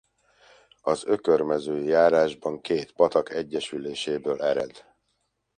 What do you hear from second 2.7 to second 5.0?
patak egyesüléséből ered.